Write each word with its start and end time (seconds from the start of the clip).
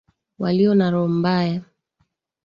Walio 0.39 0.71
na 0.75 0.87
roho 0.91 1.07
mbaya. 1.07 1.61